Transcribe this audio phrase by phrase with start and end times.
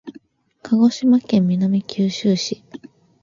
[0.63, 2.63] 鹿児島県南九州市